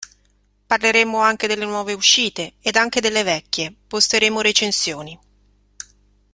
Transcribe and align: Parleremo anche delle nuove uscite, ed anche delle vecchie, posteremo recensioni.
Parleremo 0.65 1.19
anche 1.19 1.45
delle 1.45 1.63
nuove 1.65 1.93
uscite, 1.93 2.53
ed 2.61 2.75
anche 2.75 3.01
delle 3.01 3.21
vecchie, 3.21 3.71
posteremo 3.87 4.41
recensioni. 4.41 5.19